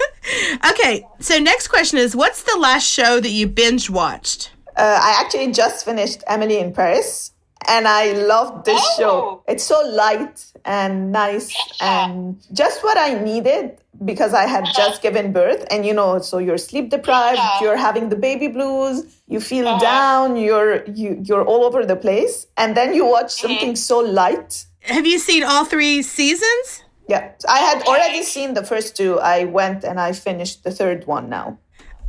[0.70, 1.06] okay.
[1.20, 4.50] So, next question is What's the last show that you binge watched?
[4.76, 7.32] Uh, I actually just finished Emily in Paris,
[7.68, 8.96] and I loved this Oh.
[8.98, 9.42] show.
[9.48, 15.32] It's so light and nice, and just what I needed because I had just given
[15.32, 18.96] birth, and you know, so you're sleep deprived, you're having the baby blues,
[19.28, 19.78] you feel Uh-huh.
[19.78, 23.46] down, you're you you're all over the place, and then you watch Mm-hmm.
[23.46, 24.66] something so light.
[24.82, 26.82] Have you seen all three seasons?
[27.08, 27.88] Yeah, I had Okay.
[27.90, 29.18] already seen the first two.
[29.20, 31.58] I went and I finished the third one now.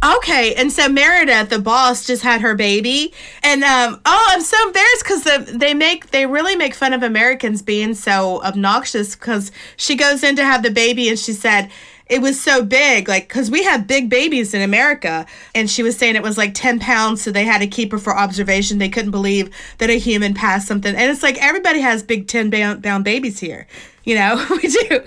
[0.03, 4.67] Okay, and so Meredith, the boss, just had her baby, and um, oh, I'm so
[4.67, 9.51] embarrassed because the, they make they really make fun of Americans being so obnoxious because
[9.75, 11.71] she goes in to have the baby and she said
[12.05, 15.97] it was so big, like because we have big babies in America, and she was
[15.97, 18.77] saying it was like ten pounds, so they had to keep her for observation.
[18.77, 22.51] They couldn't believe that a human passed something, and it's like everybody has big ten
[22.51, 23.65] pound babies here,
[24.03, 25.01] you know, we do.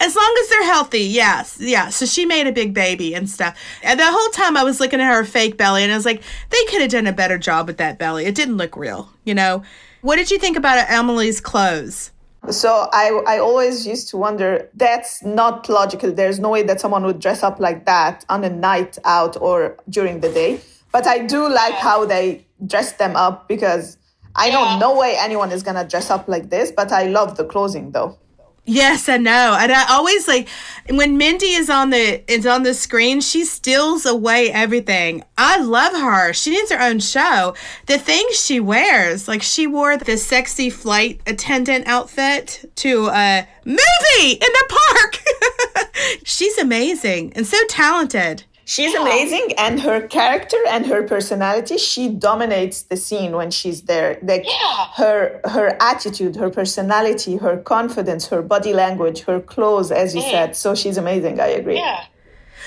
[0.00, 1.56] As long as they're healthy, yes.
[1.60, 1.88] Yeah.
[1.88, 3.58] So she made a big baby and stuff.
[3.82, 6.22] And the whole time I was looking at her fake belly and I was like,
[6.50, 8.26] they could have done a better job with that belly.
[8.26, 9.62] It didn't look real, you know?
[10.02, 12.10] What did you think about Emily's clothes?
[12.50, 16.12] So I, I always used to wonder that's not logical.
[16.12, 19.78] There's no way that someone would dress up like that on a night out or
[19.88, 20.60] during the day.
[20.92, 23.96] But I do like how they dress them up because
[24.36, 24.78] I don't know Yeah.
[24.78, 26.70] no way anyone is gonna dress up like this.
[26.70, 28.18] But I love the clothing though.
[28.66, 29.56] Yes, I know.
[29.60, 30.48] And I always like
[30.88, 35.22] when Mindy is on the is on the screen, she steals away everything.
[35.36, 36.32] I love her.
[36.32, 37.54] She needs her own show.
[37.86, 44.32] The things she wears, like she wore the sexy flight attendant outfit to a movie
[44.32, 45.90] in the park.
[46.24, 48.44] She's amazing and so talented.
[48.66, 54.18] She's amazing, and her character and her personality, she dominates the scene when she's there.
[54.22, 54.86] Like Yeah.
[54.96, 60.56] her her attitude, her personality, her confidence, her body language, her clothes, as you said.
[60.56, 61.40] So she's amazing.
[61.40, 61.76] I agree.
[61.78, 62.04] Yeah.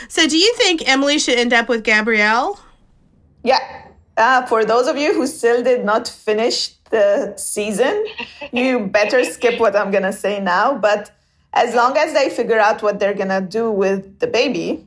[0.09, 2.59] So, do you think Emily should end up with Gabriel?
[3.43, 3.59] Yeah.
[4.15, 8.05] Uh, for those of you who still did not finish the season,
[8.51, 10.75] you better skip what I'm going to say now.
[10.75, 11.11] But
[11.53, 14.85] as long as they figure out what they're going to do with the baby,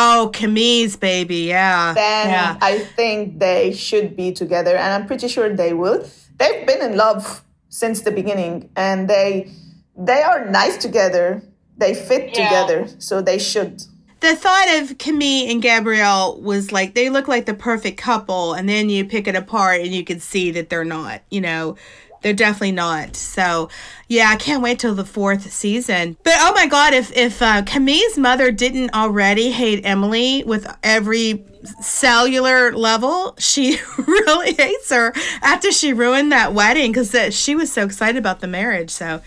[0.00, 1.92] Oh, Camille's baby, yeah.
[1.94, 2.56] then yeah.
[2.60, 4.76] I think they should be together.
[4.76, 6.06] And I'm pretty sure they will.
[6.38, 9.50] They've been in love since the beginning and they
[9.96, 11.42] they are nice together.
[11.76, 12.44] They fit Yeah.
[12.44, 12.88] together.
[12.98, 13.82] So they should.
[14.20, 18.68] the thought of Camille and Gabriel was like they look like the perfect couple, and
[18.68, 21.22] then you pick it apart and you can see that they're not.
[21.30, 21.76] You know,
[22.22, 23.16] they're definitely not.
[23.16, 23.68] So,
[24.08, 26.16] yeah, I can't wait till the fourth season.
[26.22, 31.44] But oh my god, if if uh, Camille's mother didn't already hate Emily with every
[31.80, 37.84] cellular level, she really hates her after she ruined that wedding because she was so
[37.84, 38.90] excited about the marriage.
[38.90, 39.20] So.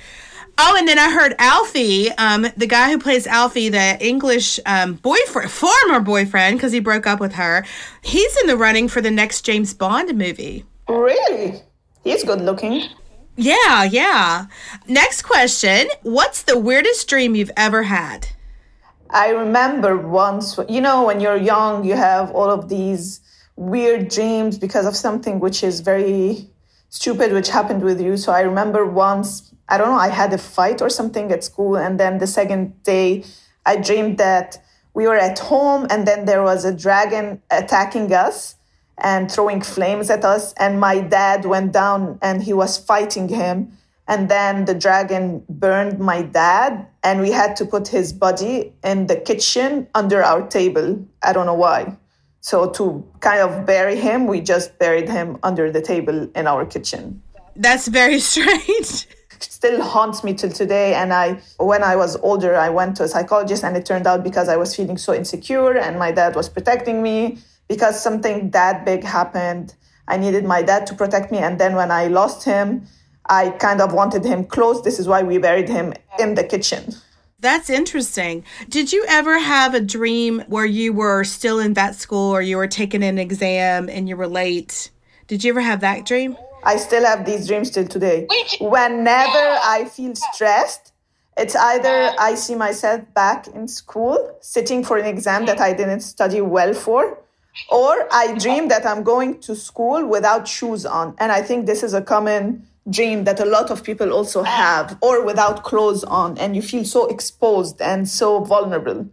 [0.57, 4.93] Oh, and then I heard Alfie, um, the guy who plays Alfie, the English um,
[4.93, 7.65] boyfriend, former boyfriend, because he broke up with her.
[8.03, 10.65] He's in the running for the next James Bond movie.
[10.87, 11.63] Really?
[12.03, 12.83] He's good looking.
[13.35, 14.45] Yeah, yeah.
[14.87, 18.27] Next question: What's the weirdest dream you've ever had?
[19.09, 23.19] I remember once, you know, when you're young, you have all of these
[23.57, 26.49] weird dreams because of something which is very
[26.89, 28.15] stupid, which happened with you.
[28.15, 31.75] So I remember once, I don't know, I had a fight or something at school.
[31.75, 33.25] And then the second day,
[33.65, 34.57] I dreamed that
[34.93, 38.55] we were at home and then there was a dragon attacking us
[39.01, 40.53] and throwing flames at us.
[40.53, 43.77] And my dad went down and he was fighting him.
[44.07, 49.07] And then the dragon burned my dad, and we had to put his body in
[49.07, 51.05] the kitchen under our table.
[51.23, 51.95] I don't know why.
[52.41, 56.65] So, to kind of bury him, we just buried him under the table in our
[56.65, 57.21] kitchen.
[57.55, 59.07] That's very strange.
[59.39, 60.93] Still haunts me till today.
[60.95, 64.23] And I, when I was older, I went to a psychologist, and it turned out
[64.23, 67.37] because I was feeling so insecure, and my dad was protecting me
[67.71, 69.73] because something that big happened.
[70.05, 72.85] I needed my dad to protect me, and then when I lost him,
[73.27, 74.81] I kind of wanted him close.
[74.81, 76.93] This is why we buried him in the kitchen.
[77.39, 78.43] That's interesting.
[78.67, 82.57] Did you ever have a dream where you were still in vet school or you
[82.57, 84.91] were taking an exam and you were late?
[85.27, 86.35] Did you ever have that dream?
[86.65, 88.27] I still have these dreams till today.
[88.59, 90.91] Whenever I feel stressed,
[91.37, 96.01] it's either I see myself back in school sitting for an exam that I didn't
[96.01, 97.17] study well for,
[97.69, 101.15] or I dream that I'm going to school without shoes on.
[101.19, 104.97] And I think this is a common dream that a lot of people also have,
[105.01, 109.07] or without clothes on, and you feel so exposed and so vulnerable.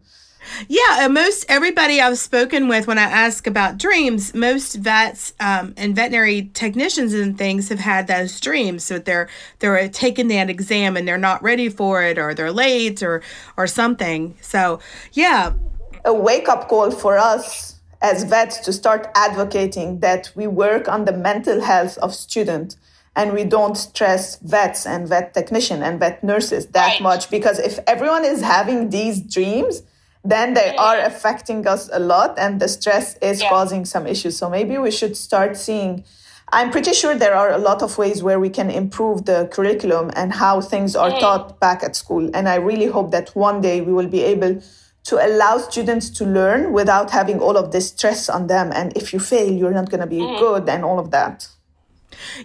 [0.66, 5.74] Yeah, and most everybody I've spoken with when I ask about dreams, most vets um,
[5.76, 8.84] and veterinary technicians and things have had those dreams.
[8.84, 13.02] So they're they're taking that exam and they're not ready for it, or they're late,
[13.02, 13.22] or
[13.58, 14.36] or something.
[14.40, 14.80] So
[15.12, 15.52] yeah,
[16.06, 21.04] a wake up call for us as vets to start advocating that we work on
[21.04, 22.76] the mental health of students
[23.16, 27.02] and we don't stress vets and vet technician and vet nurses that right.
[27.02, 29.82] much because if everyone is having these dreams
[30.24, 30.78] then they mm-hmm.
[30.78, 33.48] are affecting us a lot and the stress is yeah.
[33.48, 36.04] causing some issues so maybe we should start seeing
[36.52, 40.10] i'm pretty sure there are a lot of ways where we can improve the curriculum
[40.14, 41.20] and how things are mm.
[41.20, 44.60] taught back at school and i really hope that one day we will be able
[45.08, 49.12] to allow students to learn without having all of this stress on them and if
[49.12, 50.38] you fail you're not going to be mm.
[50.38, 51.48] good and all of that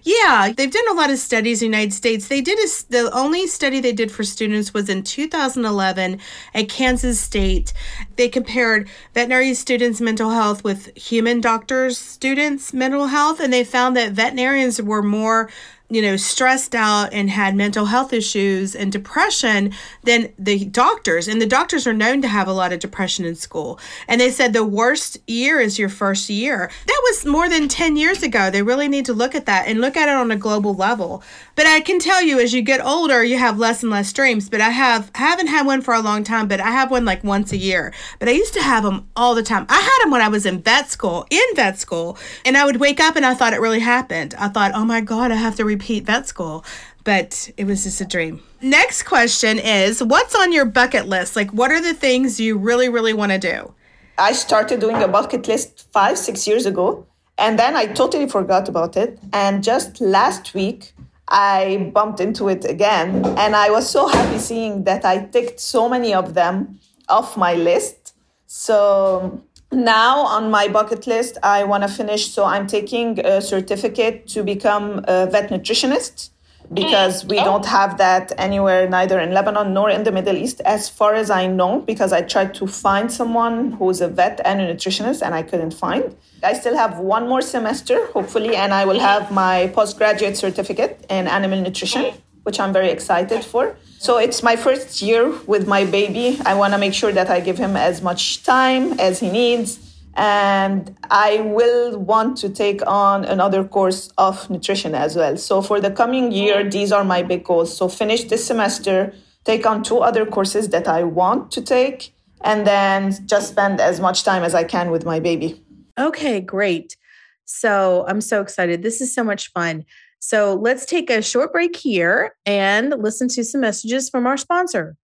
[0.04, 2.28] yeah, they've done a lot of studies in the United States.
[2.28, 6.20] They did a, the only study they did for students was in 2011
[6.54, 7.74] at Kansas State.
[8.16, 13.96] They compared veterinary students' mental health with human doctors' students' mental health, and they found
[13.98, 15.50] that veterinarians were more
[15.94, 21.28] you know, stressed out and had mental health issues and depression than the doctors.
[21.28, 23.80] And the doctors are known to have a lot of depression in school.
[24.08, 26.72] And they said the worst year is your first year.
[26.88, 28.50] That was more than 10 years ago.
[28.50, 31.24] They really need to look at that and look at it on a global level.
[31.56, 34.50] But I can tell you as you get older, you have less and less dreams.
[34.50, 37.06] But I have I haven't had one for a long time, but I have one
[37.06, 37.94] like once a year.
[38.20, 39.66] But I used to have them all the time.
[39.70, 42.78] I had them when I was in vet school, in vet school, and I would
[42.78, 44.34] wake up and I thought it really happened.
[44.40, 46.64] I thought, "Oh my god, I have to repeat repeat vet school,
[47.04, 48.42] but it was just a dream.
[48.62, 51.36] Next question is what's on your bucket list?
[51.36, 53.74] Like, what are the things you really, really want to do?
[54.18, 57.06] I started doing a bucket list five, six years ago,
[57.38, 59.20] and then I totally forgot about it.
[59.34, 60.94] And just last week,
[61.28, 65.90] I bumped into it again, and I was so happy seeing that I ticked so
[65.90, 68.16] many of them off my list.
[68.46, 69.42] So
[69.74, 74.44] now on my bucket list i want to finish so i'm taking a certificate to
[74.44, 76.30] become a vet nutritionist
[76.74, 77.44] because we oh.
[77.44, 81.30] don't have that anywhere neither in lebanon nor in the middle east as far as
[81.30, 85.36] i know because i tried to find someone who's a vet and a nutritionist and
[85.36, 89.68] i couldn't find i still have one more semester hopefully and i will have my
[89.74, 95.32] postgraduate certificate in animal nutrition which i'm very excited for so it's my first year
[95.48, 96.38] with my baby.
[96.46, 99.80] I want to make sure that I give him as much time as he needs.
[100.16, 105.38] And I will want to take on another course of nutrition as well.
[105.38, 107.78] So for the coming year, these are my big goals.
[107.78, 109.14] So finish this semester,
[109.46, 114.02] take on two other courses that I want to take, and then just spend as
[114.02, 115.64] much time as I can with my baby.
[115.98, 116.98] Okay, great.
[117.46, 118.84] So I'm so excited.
[118.84, 119.86] This is so much fun.
[120.26, 124.96] So let's take a short break here and listen to some messages from our sponsor.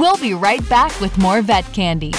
[0.00, 2.12] We'll be right back with more vet candy.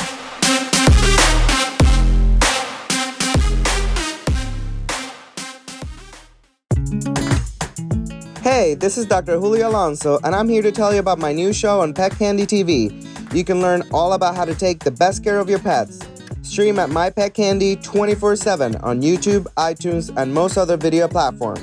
[8.42, 9.38] Hey, this is Dr.
[9.38, 12.46] Julio Alonso, and I'm here to tell you about my new show on Pet Candy
[12.46, 13.34] TV.
[13.34, 16.00] You can learn all about how to take the best care of your pets.
[16.42, 21.62] Stream at My Pet Candy 24 7 on YouTube, iTunes, and most other video platforms.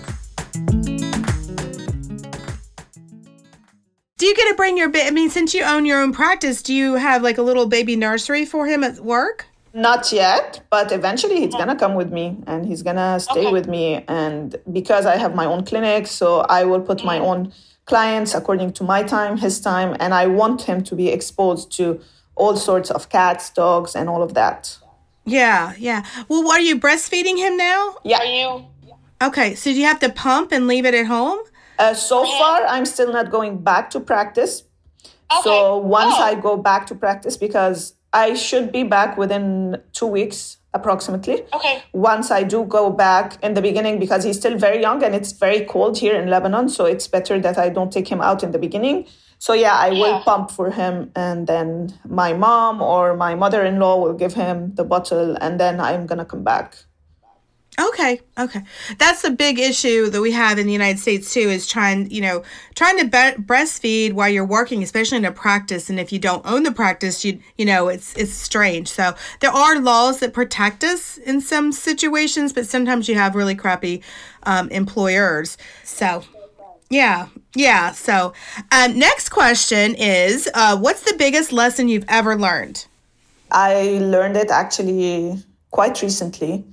[4.17, 5.07] Do you get to bring your baby?
[5.07, 7.97] I mean, since you own your own practice, do you have like a little baby
[7.97, 9.47] nursery for him at work?
[9.75, 13.53] Not yet, but eventually he's gonna come with me and he's gonna stay okay.
[13.53, 14.05] with me.
[14.09, 17.53] And because I have my own clinic, so I will put my own
[17.85, 22.01] clients according to my time, his time, and I want him to be exposed to
[22.39, 24.79] all sorts of cats, dogs, and all of that.
[25.25, 26.05] Yeah, yeah.
[26.29, 27.97] Well, are you breastfeeding him now?
[28.05, 28.19] Yeah.
[28.19, 28.67] Are you?
[29.21, 31.41] Okay, so do you have to pump and leave it at home?
[31.79, 34.63] Uh, so far, I'm still not going back to practice.
[35.31, 35.43] Okay.
[35.43, 36.23] So once oh.
[36.23, 41.43] I go back to practice, because I should be back within two weeks approximately.
[41.53, 41.83] Okay.
[41.93, 45.33] Once I do go back in the beginning, because he's still very young and it's
[45.33, 48.53] very cold here in Lebanon, so it's better that I don't take him out in
[48.53, 49.07] the beginning.
[49.39, 50.01] So yeah, I yeah.
[50.01, 54.85] will pump for him, and then my mom or my mother-in-law will give him the
[54.85, 56.77] bottle, and then I'm gonna come back.
[57.79, 58.63] Okay, okay,
[58.99, 61.49] that's a big issue that we have in the United States too.
[61.49, 62.43] Is trying, you know,
[62.75, 65.89] trying to be- breastfeed while you're working, especially in a practice.
[65.89, 68.89] And if you don't own the practice, you you know, it's it's strange.
[68.89, 73.55] So there are laws that protect us in some situations, but sometimes you have really
[73.55, 74.03] crappy
[74.43, 75.57] um, employers.
[75.85, 76.25] So
[76.91, 77.93] yeah, yeah.
[77.93, 78.33] So,
[78.73, 82.87] um, next question is uh, What's the biggest lesson you've ever learned?
[83.53, 86.65] I learned it actually quite recently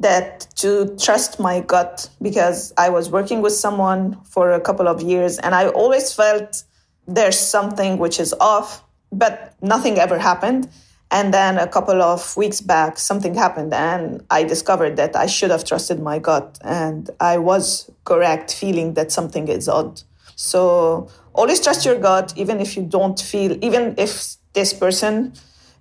[0.00, 5.00] that to trust my gut because I was working with someone for a couple of
[5.00, 6.64] years and I always felt
[7.06, 8.82] there's something which is off,
[9.12, 10.68] but nothing ever happened.
[11.10, 15.52] And then a couple of weeks back, something happened, and I discovered that I should
[15.52, 16.58] have trusted my gut.
[16.62, 20.02] And I was correct, feeling that something is odd.
[20.34, 25.32] So, always trust your gut, even if you don't feel, even if this person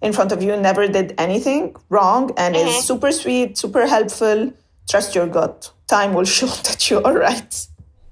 [0.05, 2.67] in front of you never did anything wrong and mm-hmm.
[2.67, 4.53] is super sweet, super helpful.
[4.87, 5.71] Trust your gut.
[5.87, 7.67] Time will show that you are right.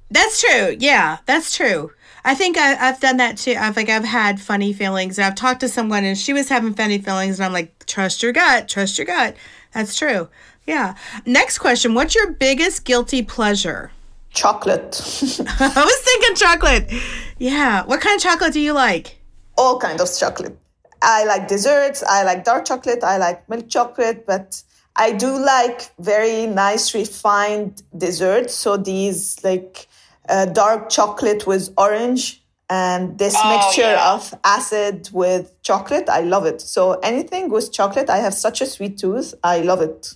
[0.10, 0.76] That's true.
[0.80, 1.92] Yeah, that's true.
[2.26, 3.56] I think I, have done that too.
[3.58, 6.74] I've like I've had funny feelings, and I've talked to someone, and she was having
[6.74, 9.36] funny feelings, and I'm like, trust your gut, trust your gut.
[9.74, 10.30] That's true.
[10.66, 10.96] Yeah.
[11.26, 13.92] Next question: What's your biggest guilty pleasure?
[14.30, 14.94] Chocolate.
[15.60, 16.94] I was thinking chocolate.
[17.40, 17.84] Yeah.
[17.86, 19.20] What kind of chocolate do you like?
[19.58, 20.58] All kinds of chocolate.
[21.04, 22.04] I like desserts.
[22.04, 23.04] I like dark chocolate.
[23.04, 24.64] I like milk chocolate, but
[24.96, 28.54] I do like very nice refined desserts.
[28.54, 29.88] So these like
[30.30, 34.14] uh, dark chocolate with orange and this oh, mixture yeah.
[34.14, 36.08] of acid with chocolate.
[36.10, 36.62] I love it.
[36.62, 39.34] So anything with chocolate, I have such a sweet tooth.
[39.44, 40.16] I love it.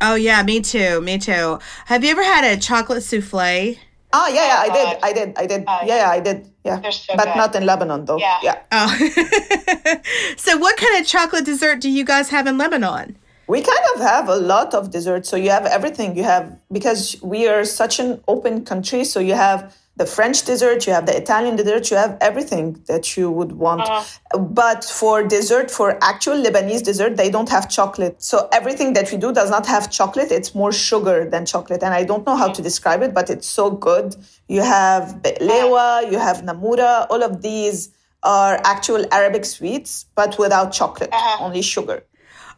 [0.00, 1.00] Oh yeah, me too.
[1.00, 1.58] Me too.
[1.86, 3.76] Have you ever had a chocolate souffle?
[4.14, 5.64] Oh yeah, yeah, I did, I did, I did.
[5.66, 6.51] Yeah, yeah, I did.
[6.64, 7.36] Yeah, so but good.
[7.36, 8.18] not in Lebanon though.
[8.18, 8.38] Yeah.
[8.42, 8.58] yeah.
[8.70, 8.88] Oh.
[10.36, 13.16] so, what kind of chocolate dessert do you guys have in Lebanon?
[13.48, 15.28] We kind of have a lot of desserts.
[15.28, 16.16] So you have everything.
[16.16, 19.04] You have because we are such an open country.
[19.04, 23.16] So you have the French dessert, you have the Italian dessert, you have everything that
[23.16, 23.82] you would want.
[23.82, 24.38] Uh-huh.
[24.38, 28.22] But for dessert, for actual Lebanese dessert, they don't have chocolate.
[28.22, 30.32] So everything that we do does not have chocolate.
[30.32, 31.82] It's more sugar than chocolate.
[31.82, 34.16] And I don't know how to describe it, but it's so good.
[34.48, 37.90] You have lewa, you have namura, all of these
[38.22, 41.44] are actual Arabic sweets, but without chocolate, uh-huh.
[41.44, 42.04] only sugar.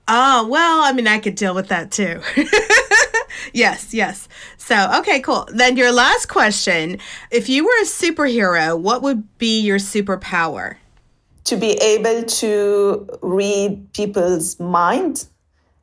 [0.06, 2.20] Oh, well, I mean, I could deal with that too.
[3.52, 4.28] yes, yes.
[4.56, 5.48] So, okay, cool.
[5.52, 6.98] Then your last question
[7.30, 10.76] if you were a superhero, what would be your superpower?
[11.44, 15.26] To be able to read people's mind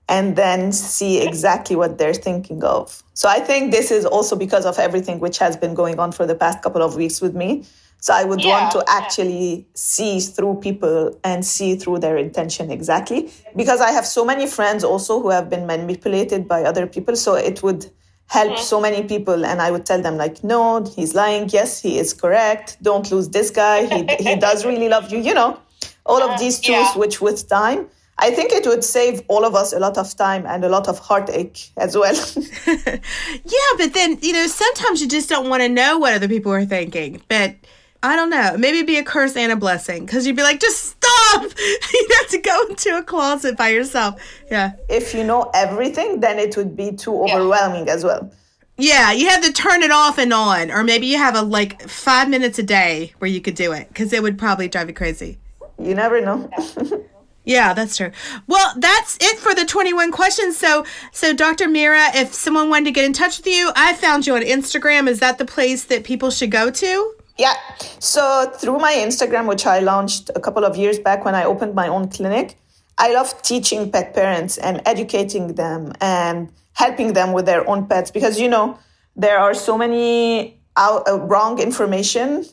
[0.09, 3.03] and then see exactly what they're thinking of.
[3.13, 6.25] So, I think this is also because of everything which has been going on for
[6.25, 7.63] the past couple of weeks with me.
[8.01, 9.63] So I would yeah, want to actually yeah.
[9.75, 13.31] see through people and see through their intention exactly.
[13.55, 17.15] Because I have so many friends also who have been manipulated by other people.
[17.15, 17.85] So it would
[18.25, 18.63] help mm-hmm.
[18.63, 19.45] so many people.
[19.45, 21.47] And I would tell them, like, no, he's lying.
[21.49, 22.81] Yes, he is correct.
[22.81, 23.85] Don't lose this guy.
[23.85, 25.19] He, he does really love you.
[25.19, 25.59] You know,
[26.03, 26.97] all of these tools, yeah.
[26.97, 27.87] which with time,
[28.17, 30.87] I think it would save all of us a lot of time and a lot
[30.87, 32.15] of heartache as well.
[32.65, 36.51] yeah, but then, you know, sometimes you just don't want to know what other people
[36.51, 37.21] are thinking.
[37.27, 37.55] But
[38.03, 38.55] I don't know.
[38.57, 41.43] Maybe be a curse and a blessing because you'd be like, just stop.
[41.93, 44.19] you have to go into a closet by yourself.
[44.49, 44.71] Yeah.
[44.89, 47.93] If you know everything, then it would be too overwhelming yeah.
[47.93, 48.31] as well.
[48.77, 51.87] Yeah, you have to turn it off and on, or maybe you have a like
[51.87, 54.95] five minutes a day where you could do it because it would probably drive you
[54.95, 55.37] crazy.
[55.77, 56.49] You never know.
[57.43, 58.11] Yeah, that's true.
[58.45, 60.57] Well, that's it for the 21 questions.
[60.57, 61.67] So, so Dr.
[61.67, 65.07] Mira, if someone wanted to get in touch with you, I found you on Instagram.
[65.07, 67.15] Is that the place that people should go to?
[67.41, 67.55] Yeah.
[67.97, 71.73] So through my Instagram, which I launched a couple of years back when I opened
[71.73, 72.57] my own clinic,
[72.99, 78.11] I love teaching pet parents and educating them and helping them with their own pets
[78.11, 78.77] because you know
[79.15, 82.45] there are so many out, uh, wrong information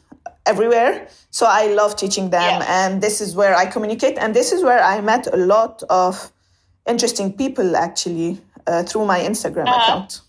[0.46, 1.08] everywhere.
[1.30, 4.82] So I love teaching them, and this is where I communicate, and this is where
[4.82, 6.32] I met a lot of
[6.86, 9.82] interesting people actually uh, through my Instagram uh-huh.
[9.82, 10.22] account.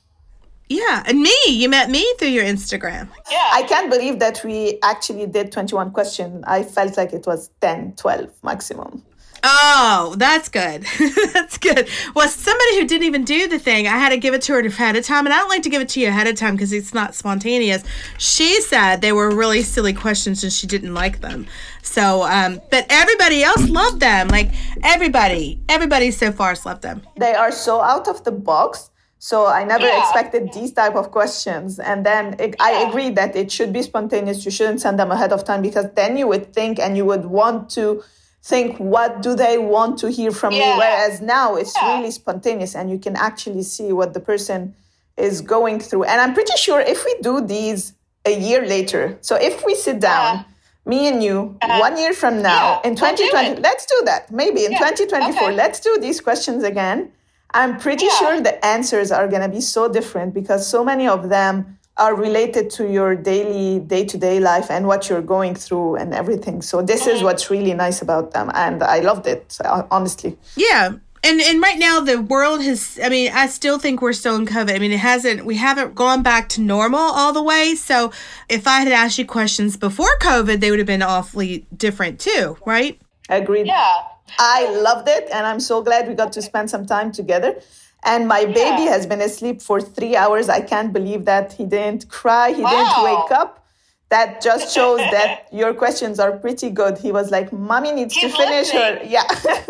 [0.69, 3.09] Yeah, and me, you met me through your Instagram.
[3.31, 3.49] Yeah.
[3.51, 6.43] I can't believe that we actually did 21 questions.
[6.47, 9.03] I felt like it was 10, 12 maximum.
[9.43, 10.85] Oh, that's good.
[11.33, 11.87] that's good.
[12.13, 14.59] Well, somebody who didn't even do the thing, I had to give it to her
[14.59, 16.55] ahead of time, and I don't like to give it to you ahead of time
[16.55, 17.83] because it's not spontaneous.
[18.17, 21.47] She said they were really silly questions and she didn't like them.
[21.81, 24.27] So, um, but everybody else loved them.
[24.27, 24.51] Like
[24.83, 27.01] everybody, everybody so far has loved them.
[27.17, 28.88] They are so out of the box
[29.21, 29.99] so I never yeah.
[29.99, 31.77] expected these type of questions.
[31.77, 32.65] And then it, yeah.
[32.65, 34.45] I agree that it should be spontaneous.
[34.45, 37.25] You shouldn't send them ahead of time because then you would think and you would
[37.25, 38.01] want to
[38.41, 40.71] think, what do they want to hear from yeah.
[40.71, 40.77] me?
[40.77, 44.73] Whereas now it's really spontaneous and you can actually see what the person
[45.17, 46.05] is going through.
[46.05, 47.93] And I'm pretty sure if we do these
[48.25, 50.45] a year later, so if we sit down,
[50.85, 54.31] me and you, uh, one year from now, in 2020, we'll let's do that.
[54.31, 55.55] Maybe in 2024, okay.
[55.55, 57.11] let's do these questions again
[57.51, 58.19] I'm pretty yeah.
[58.19, 62.15] sure the answers are going to be so different because so many of them are
[62.15, 66.61] related to your daily day to day life and what you're going through and everything.
[66.61, 67.17] So this mm-hmm.
[67.17, 69.57] is what's really nice about them and I loved it
[69.91, 70.37] honestly.
[70.55, 70.93] Yeah.
[71.21, 74.45] And and right now the world has I mean I still think we're still in
[74.45, 74.73] COVID.
[74.73, 77.75] I mean it hasn't we haven't gone back to normal all the way.
[77.75, 78.13] So
[78.47, 82.57] if I had asked you questions before COVID they would have been awfully different too,
[82.65, 82.99] right?
[83.27, 83.67] Agreed.
[83.67, 84.03] Yeah.
[84.37, 87.59] I loved it, and I'm so glad we got to spend some time together.
[88.03, 88.53] And my yeah.
[88.53, 90.49] baby has been asleep for three hours.
[90.49, 92.69] I can't believe that he didn't cry, he wow.
[92.71, 93.65] didn't wake up.
[94.09, 96.97] that just shows that your questions are pretty good.
[96.97, 99.01] He was like, Mommy needs to finish her.
[99.03, 99.27] Yeah.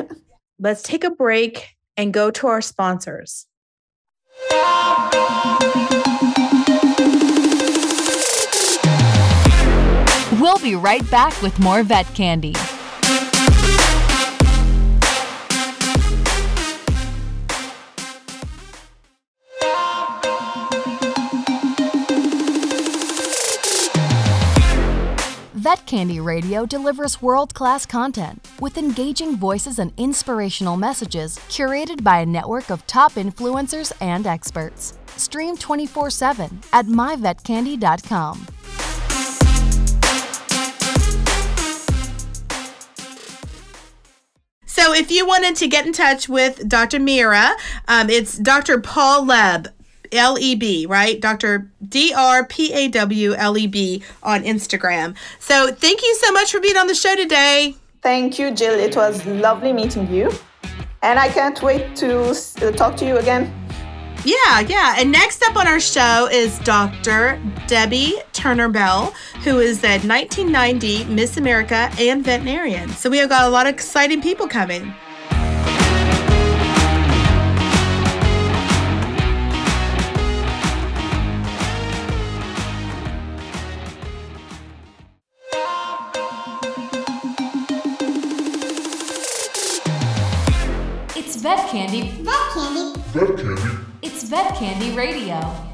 [0.59, 3.45] Let's take a break and go to our sponsors.
[10.39, 12.55] We'll be right back with more vet candy.
[25.69, 32.21] Vet Candy Radio delivers world class content with engaging voices and inspirational messages curated by
[32.21, 34.97] a network of top influencers and experts.
[35.15, 38.47] Stream 24 7 at myvetcandy.com.
[44.65, 46.99] So, if you wanted to get in touch with Dr.
[46.99, 47.51] Mira,
[47.87, 48.79] um, it's Dr.
[48.79, 49.71] Paw Leb,
[50.11, 51.19] L E B, right?
[51.19, 51.69] Dr.
[51.87, 55.15] D R P A W L E B on Instagram.
[55.39, 57.75] So, thank you so much for being on the show today.
[58.01, 58.73] Thank you, Jill.
[58.73, 60.31] It was lovely meeting you.
[61.01, 63.53] And I can't wait to uh, talk to you again.
[64.25, 64.95] Yeah, yeah.
[64.97, 67.39] And next up on our show is Dr.
[67.67, 72.89] Debbye Turner Bell, who is the 1990 Miss America and veterinarian.
[72.89, 74.93] So, we have got a lot of exciting people coming.
[91.71, 92.99] It's Vet Candy.
[93.13, 93.61] Vet candy.
[94.01, 95.68] It's Vet Candy Radio.